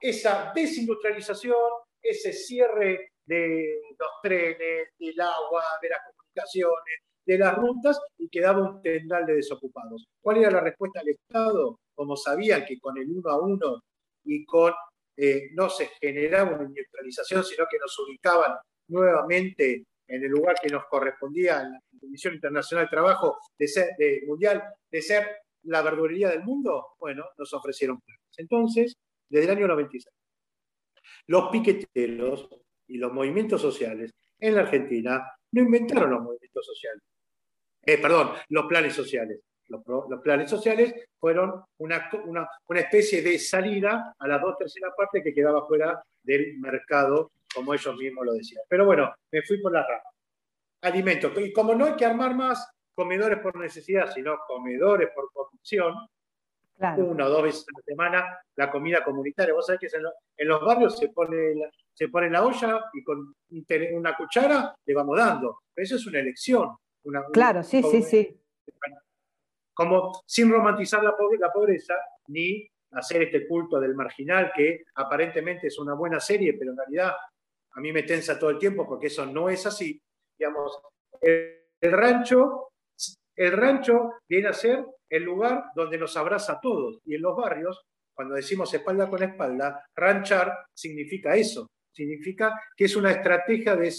[0.00, 1.56] esa desindustrialización,
[2.00, 8.62] ese cierre de los trenes, del agua, de las comunicaciones, de las rutas y quedaba
[8.62, 10.08] un tendal de desocupados.
[10.18, 11.78] ¿Cuál era la respuesta del Estado?
[11.94, 13.82] Como sabían que con el uno a uno
[14.24, 14.72] y con
[15.14, 18.56] eh, no se generaba una industrialización, sino que nos ubicaban
[18.88, 23.90] nuevamente en el lugar que nos correspondía en la Comisión Internacional de Trabajo de ser,
[24.26, 25.26] mundial de ser
[25.64, 28.24] la verdurería del mundo, bueno, nos ofrecieron planes.
[28.38, 28.96] Entonces,
[29.28, 30.14] desde el año 96,
[31.26, 32.48] los piqueteros
[32.86, 37.02] y los movimientos sociales en la Argentina no inventaron los movimientos sociales,
[37.88, 39.40] eh, perdón, los planes sociales.
[39.68, 39.82] Los,
[40.22, 45.66] planes sociales fueron una, una, especie de salida a las dos terceras partes que quedaba
[45.66, 48.62] fuera del mercado, como ellos mismos lo decían.
[48.68, 50.02] Pero bueno, me fui por la rama.
[50.82, 51.32] Alimentos.
[51.38, 55.94] Y como no hay que armar más comedores por necesidad, sino comedores por corrupción,
[56.78, 59.54] una o dos veces a la semana la comida comunitaria.
[59.54, 59.96] Vos sabés que
[60.36, 63.34] en, los barrios se pone, la, se pone la olla y con
[63.92, 65.60] una cuchara le vamos dando.
[65.74, 66.76] eso es una elección
[67.32, 68.40] claro, sí, sí, sí.
[69.74, 71.94] Como sin romantizar la, pobreza,
[72.28, 77.12] ni hacer este culto del marginal, que aparentemente es una buena serie, pero en realidad
[77.72, 80.00] a mí me tensa todo el tiempo porque eso no es así.
[80.36, 80.80] Digamos,
[81.20, 82.70] el, rancho,
[83.36, 87.00] el rancho viene a ser el lugar donde nos abraza a todos.
[87.04, 87.80] Y en los barrios,
[88.14, 91.68] cuando decimos espalda con espalda, ranchar significa eso.
[91.92, 93.92] Significa que es una estrategia de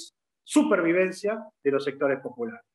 [0.43, 2.68] supervivencia de los sectores populares.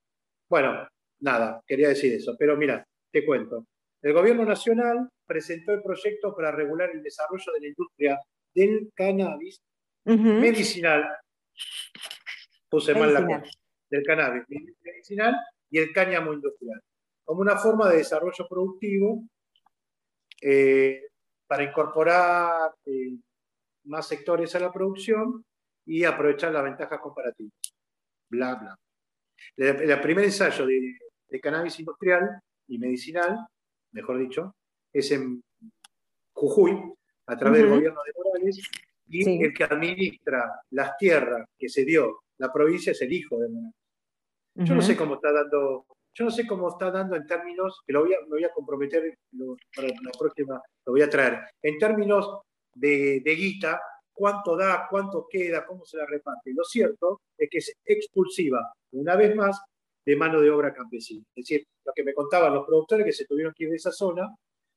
[0.54, 0.86] Bueno,
[1.18, 3.66] nada, quería decir eso, pero mira, te cuento.
[4.00, 8.20] El gobierno nacional presentó el proyecto para regular el desarrollo de la industria
[8.54, 9.60] del cannabis
[10.04, 11.12] medicinal.
[12.68, 13.42] Puse mal la cosa.
[13.90, 14.44] Del cannabis
[14.80, 15.34] medicinal
[15.70, 16.80] y el cáñamo industrial.
[17.24, 19.24] Como una forma de desarrollo productivo
[20.40, 21.02] eh,
[21.48, 23.18] para incorporar eh,
[23.86, 25.44] más sectores a la producción
[25.84, 27.58] y aprovechar las ventajas comparativas.
[28.30, 28.78] Bla, bla.
[29.56, 33.46] El primer ensayo de, cannabis industrial y medicinal,
[33.92, 34.54] mejor dicho,
[34.92, 35.42] es en
[36.32, 36.80] Jujuy,
[37.26, 38.70] a través del gobierno de Morales,
[39.08, 43.48] y el que administra las tierras que se dio la provincia es el hijo de
[43.48, 43.72] Menem.
[44.56, 47.92] Yo no sé cómo está dando, yo no sé cómo está dando en términos, que
[47.92, 49.18] lo voy a, me voy a comprometer
[49.74, 52.40] para la próxima, lo voy a traer, en términos
[52.72, 53.80] de, de guita,
[54.14, 56.52] cuánto da, cuánto queda, cómo se la reparte.
[56.54, 59.60] Lo cierto es que es expulsiva, una vez más,
[60.06, 61.24] de mano de obra campesina.
[61.34, 63.90] Es decir, lo que me contaban los productores que se tuvieron que ir de esa
[63.90, 64.28] zona,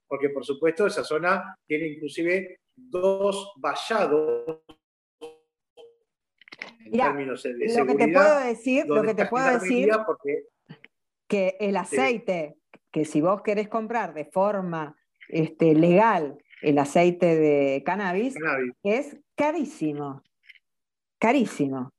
[0.07, 4.61] porque por supuesto esa zona tiene inclusive dos vallados
[6.79, 9.89] en términos de lo que te puedo decir, lo que te puedo decir,
[11.27, 12.55] que el aceite,
[12.91, 14.95] que si vos querés comprar de forma
[15.27, 18.35] este, legal el aceite de cannabis,
[18.83, 20.23] es carísimo.
[21.17, 21.91] Carísimo.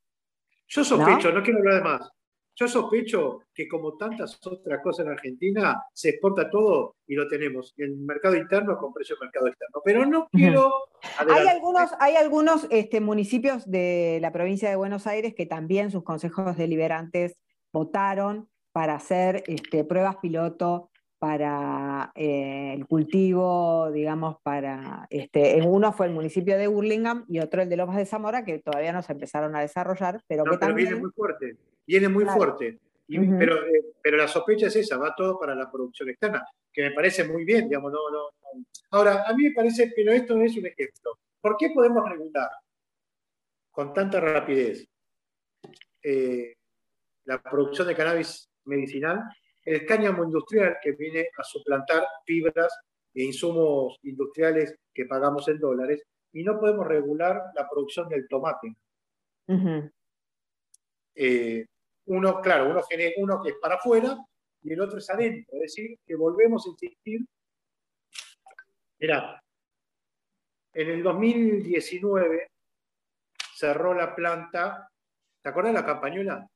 [0.67, 1.43] Yo sospecho, ¿no?
[1.43, 2.11] quiero hablar de más.
[2.55, 7.73] Yo sospecho que como tantas otras cosas en Argentina, se exporta todo y lo tenemos
[7.77, 9.81] en el mercado interno con precio de mercado externo.
[9.85, 10.73] Pero no quiero...
[11.19, 16.03] Hay algunos, hay algunos este, municipios de la provincia de Buenos Aires que también sus
[16.03, 17.39] consejos deliberantes
[17.73, 26.07] votaron para hacer este, pruebas piloto para eh, el cultivo, digamos, para, este, uno fue
[26.07, 29.13] el municipio de Burlingame y otro el de Lomas de Zamora, que todavía no se
[29.13, 30.89] empezaron a desarrollar, pero que también...
[30.89, 31.57] Viene muy fuerte,
[31.87, 32.79] viene muy fuerte.
[33.09, 36.93] pero, eh, pero la sospecha es esa, va todo para la producción externa, que me
[36.93, 40.57] parece muy bien, digamos, no, no, Ahora, a mí me parece, pero esto no es
[40.57, 41.19] un ejemplo.
[41.41, 42.49] ¿Por qué podemos regular
[43.71, 44.89] con tanta rapidez
[46.03, 46.55] eh,
[47.25, 49.25] la producción de cannabis medicinal
[49.69, 52.73] el cáñamo industrial que viene a suplantar fibras
[53.13, 56.03] e insumos industriales que pagamos en dólares
[56.33, 58.75] y no podemos regular la producción del tomate.
[61.15, 61.67] Eh,
[62.07, 62.83] uno, claro, uno,
[63.19, 64.17] uno que es para afuera
[64.63, 67.21] y el otro es adentro, es decir, que volvemos a insistir.
[69.01, 69.43] Mirá,
[70.73, 72.49] en el 2019
[73.55, 74.89] cerró la planta,
[75.43, 76.49] ¿te acuerdas de la campañola?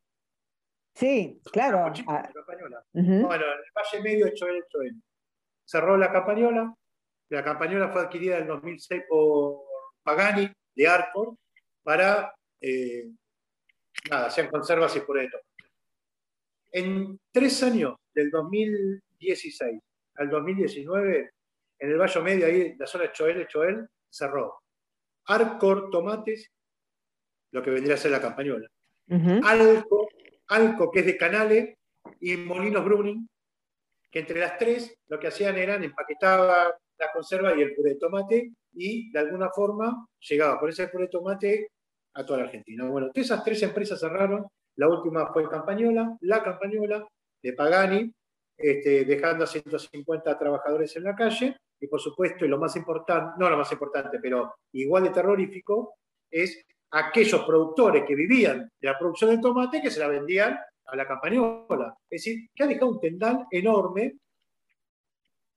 [0.95, 1.93] Sí, claro.
[2.07, 2.31] Ah,
[2.93, 4.95] bueno, el Valle Medio de Choel, Choel.
[5.65, 6.75] Cerró la campañola.
[7.31, 9.63] La campañola fue adquirida en 2006 por
[10.03, 11.35] Pagani de Arcor
[11.83, 13.11] para, eh,
[14.11, 15.39] nada, sean conservas y por esto.
[16.71, 19.81] En tres años, del 2016
[20.17, 21.31] al 2019,
[21.79, 24.61] en el Valle Medio, ahí, la zona de Choel, Choel, cerró.
[25.27, 26.51] Arcor Tomates,
[27.53, 28.69] lo que vendría a ser la campañola.
[29.45, 30.02] Alco
[30.53, 31.77] Alco, que es de Canales,
[32.21, 33.29] y Molinos Bruning,
[34.11, 37.97] que entre las tres lo que hacían eran empaquetaba la conserva y el puré de
[37.97, 41.71] tomate y de alguna forma llegaba por ese puré de tomate
[42.15, 42.87] a toda la Argentina.
[42.87, 44.47] Bueno, esas tres empresas cerraron,
[44.77, 47.07] la última fue Campañola, la Campañola
[47.43, 48.13] de Pagani,
[48.57, 53.35] este, dejando a 150 trabajadores en la calle y por supuesto, y lo más importante,
[53.39, 55.97] no lo más importante, pero igual de terrorífico,
[56.31, 60.97] es aquellos productores que vivían de la producción del tomate que se la vendían a
[60.97, 61.97] la campañola.
[62.09, 64.17] Es decir, que ha dejado un tendal enorme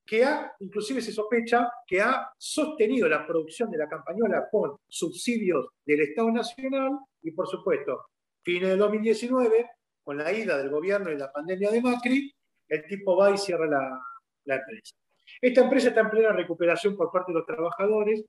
[0.06, 5.68] que ha, inclusive se sospecha, que ha sostenido la producción de la campañola con subsidios
[5.84, 6.92] del Estado Nacional
[7.24, 8.06] y, por supuesto,
[8.44, 9.70] fines de 2019,
[10.04, 12.32] con la ida del gobierno y la pandemia de Macri,
[12.68, 14.00] el tipo va y cierra la,
[14.46, 14.96] la empresa.
[15.42, 18.24] Esta empresa está en plena recuperación por parte de los trabajadores.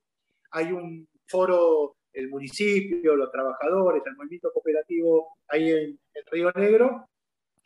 [0.53, 7.11] Hay un foro el municipio, los trabajadores, el movimiento cooperativo ahí en, el Río Negro,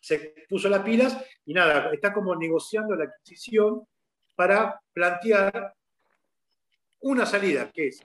[0.01, 3.86] se puso las pilas y nada, está como negociando la adquisición
[4.34, 5.72] para plantear
[7.03, 8.05] una salida, que es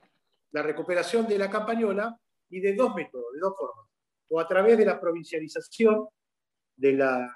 [0.51, 2.15] la recuperación de la campañola
[2.49, 3.87] y de dos métodos, de dos formas.
[4.29, 6.07] O a través de la provincialización
[6.75, 7.35] de la,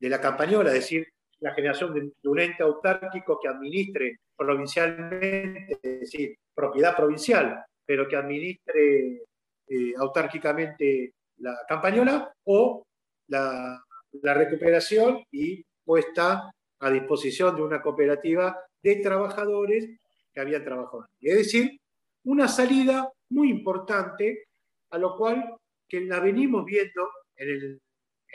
[0.00, 1.06] de la campañola, es decir,
[1.38, 8.08] la generación de, de un ente autárquico que administre provincialmente, es decir, propiedad provincial, pero
[8.08, 9.22] que administre
[9.68, 12.84] eh, autárquicamente la campañola, o
[13.28, 16.50] la, recuperación y puesta
[16.80, 19.88] a disposición de una cooperativa de trabajadores
[20.32, 21.06] que habían trabajado.
[21.20, 21.78] Es decir,
[22.24, 24.44] una salida muy importante,
[24.90, 25.56] a lo cual
[25.88, 27.78] que la venimos viendo en,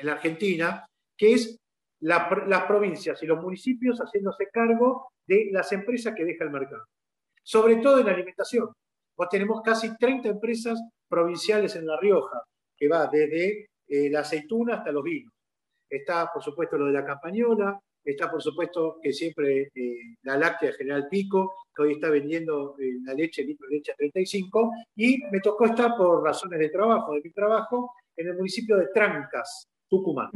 [0.02, 0.86] la Argentina,
[1.18, 1.58] que es
[2.00, 6.86] las provincias y los municipios haciéndose cargo de las empresas que deja el mercado,
[7.44, 8.72] sobre todo en alimentación.
[9.16, 12.44] Pues tenemos casi 30 empresas provinciales en La Rioja,
[12.76, 15.34] que va desde eh, la aceituna hasta los vinos.
[15.90, 20.74] Está, por supuesto, lo de la campañola, está, por supuesto, que siempre eh, la láctea
[20.74, 25.24] General Pico, que hoy está vendiendo eh, la leche, litro de leche a 35, y
[25.32, 29.68] me tocó estar por razones de trabajo, de mi trabajo, en el municipio de Trancas,
[29.90, 30.32] Tucumán,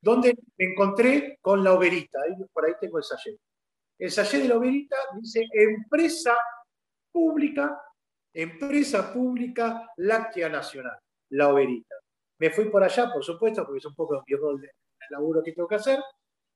[0.00, 2.20] donde me encontré con la oberita,
[2.52, 3.36] por ahí tengo el sallé.
[3.98, 6.36] El sallé de la oberita dice empresa
[7.12, 7.80] pública,
[8.32, 10.98] empresa pública láctea nacional.
[11.30, 11.94] La Oberita.
[12.38, 14.70] Me fui por allá, por supuesto, porque es un poco mi rol de
[15.10, 15.98] laburo que tengo que hacer,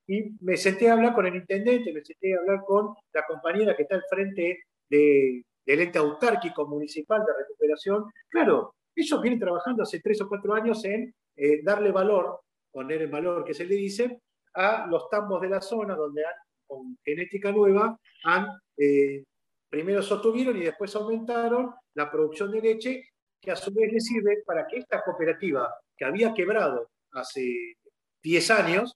[0.07, 3.75] y me senté a hablar con el intendente, me senté a hablar con la compañera
[3.75, 8.05] que está al frente de, del ente autárquico municipal de recuperación.
[8.29, 12.39] Claro, ellos vienen trabajando hace tres o cuatro años en eh, darle valor,
[12.71, 14.21] poner en valor, que se le dice,
[14.53, 16.23] a los tambos de la zona donde
[16.65, 18.47] con genética nueva han
[18.77, 19.23] eh,
[19.69, 23.03] primero sostuvieron y después aumentaron la producción de leche,
[23.41, 27.75] que a su vez le sirve para que esta cooperativa que había quebrado hace
[28.23, 28.93] 10 años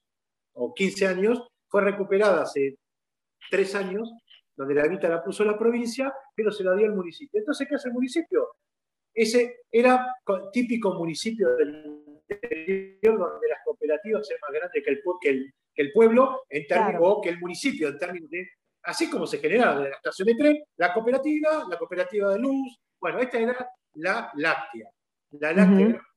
[0.53, 2.75] o 15 años, fue recuperada hace
[3.49, 4.11] 3 años,
[4.55, 7.39] donde la guita la puso la provincia, pero se la dio al municipio.
[7.39, 8.49] Entonces, ¿qué hace el municipio?
[9.13, 10.15] Ese era
[10.51, 14.91] típico municipio del interior donde las cooperativas son más grandes que
[15.29, 18.47] el, que el, pueblo en términos, o que el municipio en términos de
[18.83, 23.19] así como se generaba la estación de tren, la cooperativa, la cooperativa de luz, bueno,
[23.19, 24.89] esta era la láctea.
[25.31, 26.07] La láctea era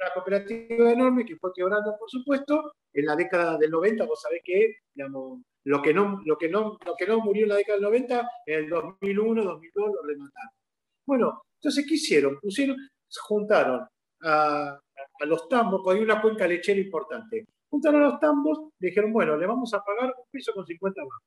[0.00, 4.42] una cooperativa enorme que fue quebrando, por supuesto, en la década del 90, vos sabés
[4.44, 7.84] que lo, que no, lo, que no, lo que no murió en la década del
[7.84, 10.52] 90, en el 2001, 2002 lo remataron.
[11.06, 12.38] Bueno, entonces, ¿qué hicieron?
[12.40, 12.76] Pusieron,
[13.22, 13.86] juntaron
[14.22, 14.80] a,
[15.20, 17.46] a los tambos, porque hay una cuenca lechera importante.
[17.68, 21.20] Juntaron a los tambos, dijeron, bueno, le vamos a pagar un peso con 50 más.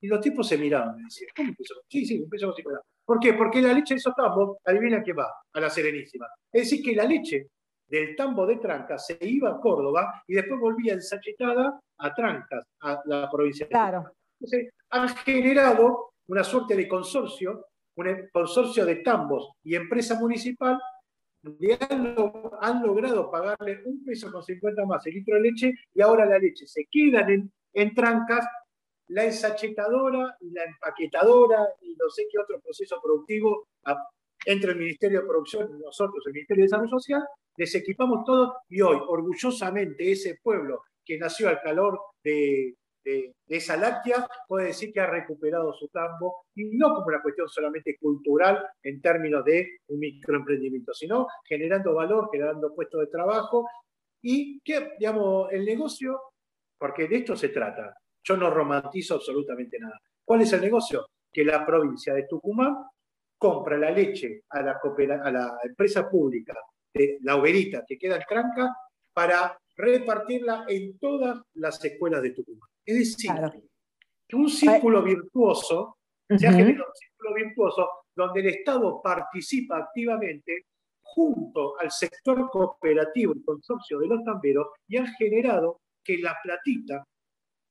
[0.00, 1.74] Y los tipos se miraban y decían, ¿cómo peso?
[1.88, 2.80] Sí, sí, con 50.
[3.04, 3.34] ¿Por qué?
[3.34, 6.26] Porque la leche de esos tambos, adivina que va, a la Serenísima.
[6.50, 7.48] Es decir, que la leche
[7.86, 13.00] del tambo de Trancas se iba a Córdoba y después volvía ensachetada a Trancas, a
[13.04, 13.66] la provincia.
[13.68, 14.12] Claro.
[14.38, 20.78] Entonces, han generado una suerte de consorcio, un consorcio de tambos y empresa municipal,
[21.58, 22.14] y han,
[22.60, 26.38] han, logrado pagarle un peso con 50 más el litro de leche y ahora la
[26.38, 28.46] leche se queda en, en Trancas
[29.10, 33.68] la ensachetadora y la empaquetadora y no sé qué otro proceso productivo
[34.46, 37.22] entre el Ministerio de Producción y nosotros, el Ministerio de Desarrollo Social,
[37.56, 42.74] les equipamos todo y hoy, orgullosamente, ese pueblo que nació al calor de,
[43.48, 47.96] esa láctea puede decir que ha recuperado su tambo y no como una cuestión solamente
[47.98, 53.66] cultural en términos de un microemprendimiento, sino generando valor, generando puestos de trabajo
[54.22, 56.20] y que, digamos, el negocio,
[56.78, 59.98] porque de esto se trata, yo no romantizo absolutamente nada.
[60.24, 61.06] ¿Cuál es el negocio?
[61.32, 62.76] Que la provincia de Tucumán
[63.38, 64.80] compra la leche a la,
[65.24, 66.54] a la empresa pública
[66.92, 68.76] de la Oberita, que queda en Tranca,
[69.12, 72.68] para repartirla en todas las escuelas de Tucumán.
[72.84, 73.30] Es decir,
[74.28, 75.96] que un círculo virtuoso,
[76.28, 80.66] se ha generado un círculo virtuoso donde el Estado participa activamente
[81.02, 87.04] junto al sector cooperativo y consorcio de los tamberos y han generado que la platita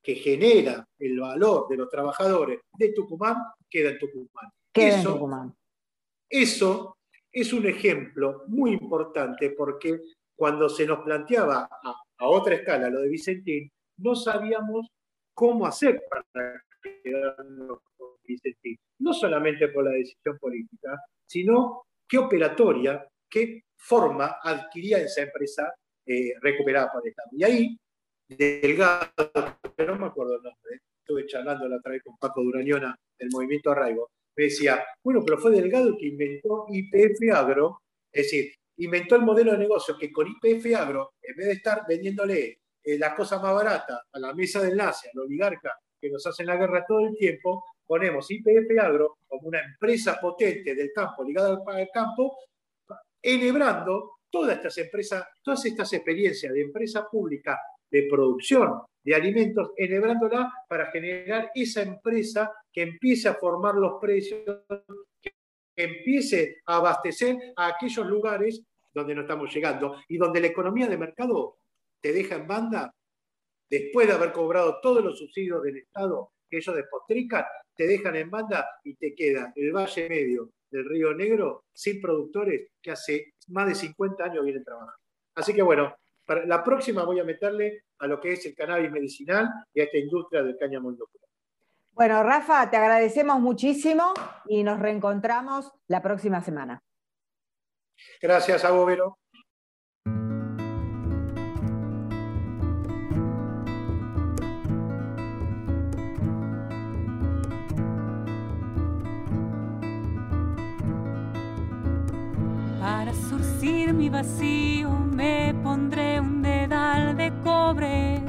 [0.01, 3.35] que genera el valor de los trabajadores de Tucumán
[3.69, 4.49] queda en Tucumán.
[4.73, 5.29] eso,
[6.29, 6.97] Eso
[7.31, 9.99] es un ejemplo muy importante porque
[10.35, 14.87] cuando se nos planteaba a, otra escala lo de Vicentín, no sabíamos
[15.33, 16.63] cómo hacer para
[17.03, 18.77] quedarnos con Vicentín.
[18.99, 25.73] No solamente por la decisión política, sino qué operatoria, qué forma adquiría esa empresa
[26.05, 27.29] eh, recuperada por el Estado.
[27.33, 27.77] Y ahí
[28.29, 29.11] Delgado,
[29.79, 33.71] no me acuerdo el nombre, estuve charlando la otra vez con Paco Durañona del movimiento
[33.71, 39.15] Arraigo, me decía, bueno, pero fue Delgado el que inventó IPF Agro, es decir, inventó
[39.15, 43.15] el modelo de negocio que con IPF Agro, en vez de estar vendiéndole eh, las
[43.15, 46.85] cosas más baratas a la mesa de enlace, al oligarca que nos hacen la guerra
[46.87, 52.37] todo el tiempo, ponemos IPF Agro como una empresa potente del campo, ligada al campo,
[53.21, 57.59] enhebrando todas estas empresas, todas estas experiencias de empresa pública
[57.91, 64.41] de producción de alimentos, enhebrándola para generar esa empresa que empiece a formar los precios,
[65.21, 68.61] que empiece a abastecer a aquellos lugares
[68.93, 71.57] donde no estamos llegando y donde la economía de mercado
[72.01, 72.93] te deja en banda
[73.69, 78.29] después de haber cobrado todos los subsidios del Estado que ellos despotrican, te dejan en
[78.29, 83.67] banda y te queda el valle medio del Río Negro sin productores que hace más
[83.67, 84.99] de 50 años vienen trabajando.
[85.35, 85.95] Así que bueno,
[86.45, 89.97] la próxima voy a meterle a lo que es el cannabis medicinal y a esta
[89.97, 91.25] industria del cáñamo industrial.
[91.91, 94.13] Bueno, Rafa, te agradecemos muchísimo
[94.47, 96.81] y nos reencontramos la próxima semana.
[98.21, 99.17] Gracias, Agobero.
[112.79, 116.18] Para surcir mi vacío me pondré
[117.19, 118.21] de cobre,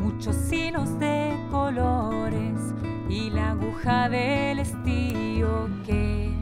[0.00, 2.74] muchos hilos de colores
[3.08, 6.34] y la aguja del estío que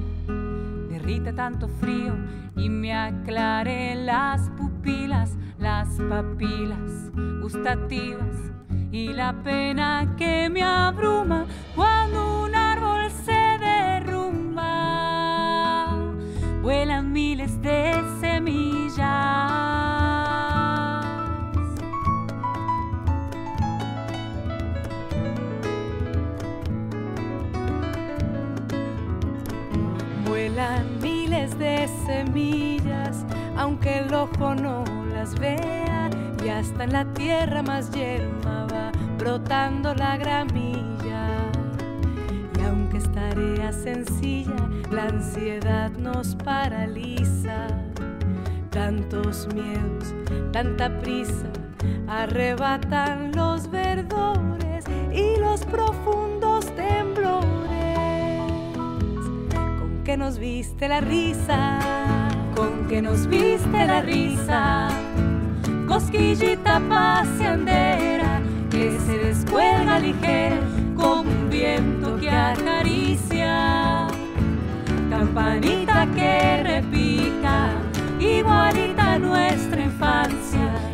[0.88, 2.14] derrite tanto frío
[2.56, 7.10] y me aclaré las pupilas, las papilas
[7.42, 8.34] gustativas
[8.90, 11.44] y la pena que me abruma
[11.76, 14.64] cuando un árbol se derrumba.
[16.62, 17.92] Vuelan miles de
[18.22, 18.71] semillas
[33.56, 36.10] aunque el ojo no las vea,
[36.44, 41.26] y hasta en la tierra más yerma va brotando la gramilla.
[42.58, 47.68] Y aunque es tarea sencilla, la ansiedad nos paraliza.
[48.70, 50.14] Tantos miedos,
[50.52, 51.48] tanta prisa,
[52.08, 57.01] arrebatan los verdores y los profundos temblores
[60.12, 61.78] que nos viste la risa,
[62.54, 64.90] con que nos viste la risa,
[65.88, 70.58] cosquillita paseandera que se descuelga ligera
[70.96, 74.06] como un viento que acaricia,
[75.08, 77.70] campanita que repica,
[78.20, 80.91] igualita nuestra infancia,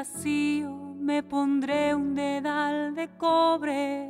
[0.00, 4.08] vacío me pondré un dedal de cobre,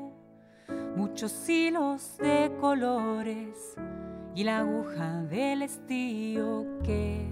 [0.95, 3.74] muchos hilos de colores
[4.36, 7.26] y la aguja del estío que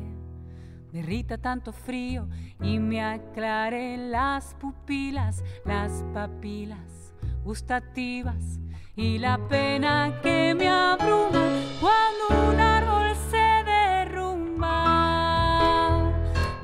[0.90, 2.28] derrita tanto frío
[2.60, 8.58] y me aclare las pupilas, las papilas gustativas
[8.96, 11.46] y la pena que me abruma
[11.80, 12.58] cuando un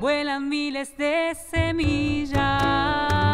[0.05, 3.24] Vuelan miles de semillas.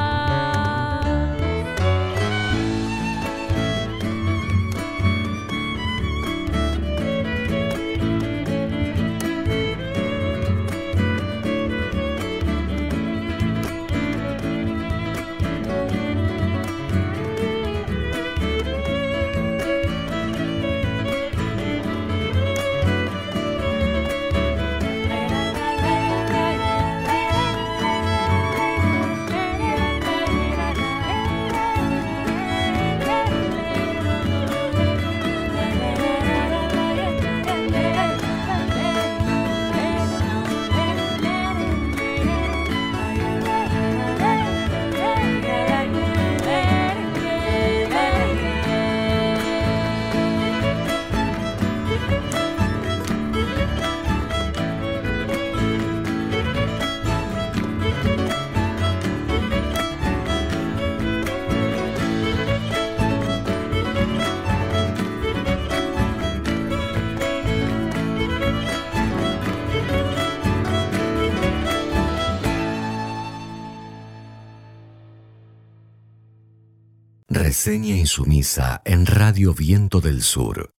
[77.64, 80.74] Reseña insumisa en Radio Viento del Sur.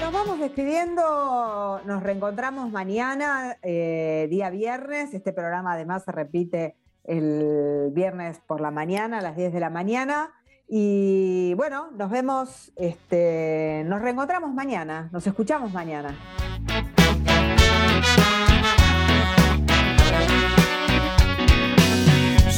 [0.00, 5.14] nos vamos despidiendo, nos reencontramos mañana, eh, día viernes.
[5.14, 6.74] Este programa además se repite
[7.04, 10.32] el viernes por la mañana, a las 10 de la mañana.
[10.66, 16.18] Y bueno, nos vemos, este, nos reencontramos mañana, nos escuchamos mañana.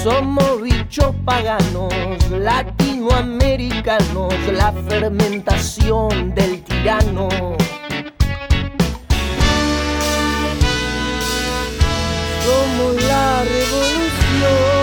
[0.02, 1.92] Somos muchachos paganos,
[2.30, 7.28] latinoamericanos, la fermentación del tirano.
[12.42, 14.77] Somos la revolución.